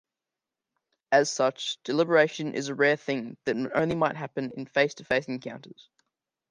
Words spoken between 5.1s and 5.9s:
encounters.